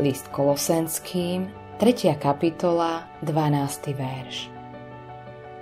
List 0.00 0.32
Kolosenským, 0.32 1.52
3. 1.76 2.16
kapitola, 2.16 3.04
12. 3.20 3.92
verš. 3.92 4.48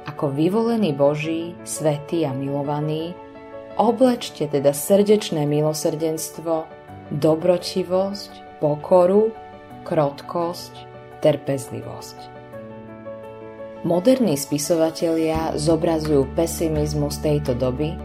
Ako 0.06 0.30
vyvolený 0.30 0.94
Boží, 0.94 1.58
svetý 1.66 2.22
a 2.22 2.30
milovaný, 2.30 3.18
oblečte 3.74 4.46
teda 4.46 4.70
srdečné 4.70 5.42
milosrdenstvo, 5.42 6.70
dobročivosť, 7.18 8.62
pokoru, 8.62 9.34
krotkosť, 9.82 10.86
trpezlivosť. 11.18 12.18
Moderní 13.82 14.38
spisovatelia 14.38 15.58
zobrazujú 15.58 16.30
pesimizmus 16.38 17.18
tejto 17.18 17.58
doby 17.58 17.98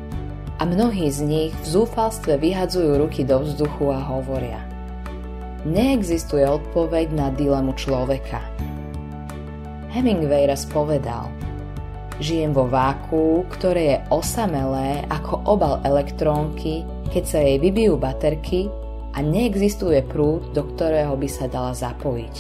a 0.58 0.66
mnohí 0.66 1.14
z 1.14 1.20
nich 1.30 1.54
v 1.54 1.66
zúfalstve 1.78 2.42
vyhadzujú 2.42 2.98
ruky 2.98 3.22
do 3.22 3.38
vzduchu 3.46 3.94
a 3.94 4.02
hovoria 4.02 4.73
Neexistuje 5.64 6.44
odpoveď 6.44 7.16
na 7.16 7.32
dilemu 7.32 7.72
človeka. 7.80 8.44
Hemingway 9.96 10.44
raz 10.44 10.68
povedal 10.68 11.32
Žijem 12.20 12.52
vo 12.52 12.68
váku, 12.68 13.48
ktoré 13.48 13.82
je 13.96 13.98
osamelé 14.12 15.08
ako 15.08 15.40
obal 15.48 15.80
elektrónky, 15.88 16.84
keď 17.10 17.24
sa 17.24 17.40
jej 17.42 17.58
vybijú 17.64 17.96
baterky 17.96 18.68
a 19.16 19.24
neexistuje 19.24 20.04
prúd, 20.06 20.52
do 20.52 20.68
ktorého 20.68 21.16
by 21.16 21.30
sa 21.32 21.48
dala 21.48 21.72
zapojiť. 21.72 22.36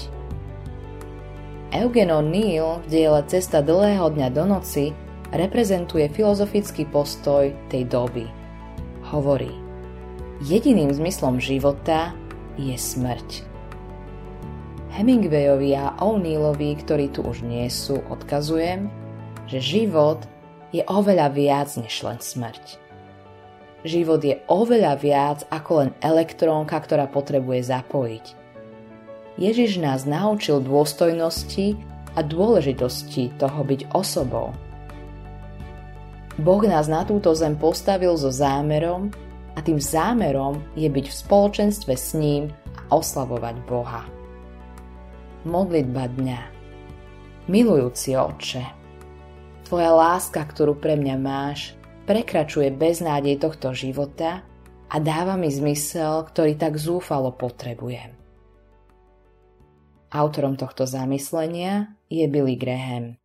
Eugen 1.73 2.13
O'Neill 2.13 2.85
v 2.85 2.87
diele 2.91 3.21
Cesta 3.25 3.65
dlhého 3.65 4.13
dňa 4.13 4.29
do 4.29 4.45
noci 4.45 4.93
reprezentuje 5.33 6.05
filozofický 6.13 6.85
postoj 6.85 7.49
tej 7.71 7.89
doby. 7.89 8.29
Hovorí, 9.09 9.49
jediným 10.45 10.93
zmyslom 10.93 11.41
života 11.41 12.13
je 12.57 12.75
smrť. 12.77 13.45
Hemingwayovi 14.93 15.73
a 15.73 15.97
O'Neillovi, 15.97 16.77
ktorí 16.77 17.09
tu 17.09 17.25
už 17.25 17.41
nie 17.41 17.65
sú, 17.71 18.01
odkazujem, 18.13 18.93
že 19.49 19.57
život 19.57 20.21
je 20.69 20.85
oveľa 20.85 21.33
viac 21.33 21.69
než 21.77 22.05
len 22.05 22.21
smrť. 22.21 22.77
Život 23.83 24.21
je 24.23 24.39
oveľa 24.47 24.93
viac 25.01 25.39
ako 25.49 25.71
len 25.81 25.89
elektrónka, 25.99 26.77
ktorá 26.77 27.09
potrebuje 27.09 27.67
zapojiť. 27.67 28.25
Ježiš 29.41 29.81
nás 29.81 30.05
naučil 30.05 30.61
dôstojnosti 30.61 31.73
a 32.13 32.21
dôležitosti 32.21 33.33
toho 33.41 33.65
byť 33.65 33.97
osobou, 33.97 34.53
Boh 36.33 36.65
nás 36.65 36.89
na 36.89 37.05
túto 37.05 37.29
zem 37.37 37.53
postavil 37.53 38.17
so 38.17 38.33
zámerom 38.33 39.13
a 39.53 39.59
tým 39.61 39.77
zámerom 39.77 40.61
je 40.73 40.89
byť 40.89 41.05
v 41.09 41.19
spoločenstve 41.25 41.93
s 41.93 42.17
ním 42.17 42.49
a 42.73 42.81
oslavovať 42.93 43.55
Boha. 43.69 44.03
Modlitba 45.43 46.09
dňa 46.09 46.39
Milujúci 47.51 48.15
oče, 48.15 48.83
Tvoja 49.63 49.95
láska, 49.95 50.43
ktorú 50.43 50.77
pre 50.77 50.99
mňa 50.99 51.15
máš, 51.17 51.73
prekračuje 52.03 52.69
beznádej 52.75 53.41
tohto 53.41 53.71
života 53.71 54.43
a 54.91 54.95
dáva 54.99 55.39
mi 55.39 55.49
zmysel, 55.49 56.27
ktorý 56.29 56.59
tak 56.59 56.75
zúfalo 56.77 57.31
potrebujem. 57.33 58.13
Autorom 60.13 60.53
tohto 60.59 60.85
zamyslenia 60.85 61.97
je 62.05 62.21
Billy 62.29 62.53
Graham. 62.53 63.17